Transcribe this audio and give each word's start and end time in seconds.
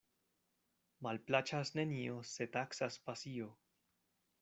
Malplaĉas 1.07 1.75
nenio, 1.81 2.19
se 2.33 2.51
taksas 2.59 3.03
pasio. 3.09 3.57